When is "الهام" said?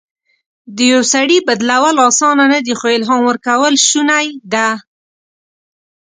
2.97-3.21